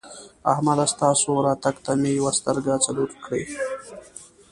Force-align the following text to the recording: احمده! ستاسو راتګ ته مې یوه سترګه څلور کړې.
احمده! 0.51 0.85
ستاسو 0.93 1.29
راتګ 1.45 1.75
ته 1.85 1.91
مې 2.01 2.11
یوه 2.19 2.31
سترګه 2.39 2.73
څلور 2.85 3.09
کړې. 3.23 3.43